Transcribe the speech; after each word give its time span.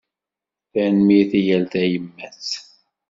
Tanemmirt 0.71 1.31
i 1.39 1.41
yal 1.47 1.65
tayemmat. 1.71 2.45